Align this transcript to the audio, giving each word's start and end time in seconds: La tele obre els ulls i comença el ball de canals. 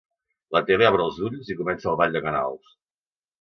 La 0.55 0.61
tele 0.69 0.87
obre 0.93 1.05
els 1.09 1.19
ulls 1.27 1.51
i 1.55 1.59
comença 1.61 1.93
el 1.93 2.01
ball 2.01 2.17
de 2.17 2.23
canals. 2.25 2.75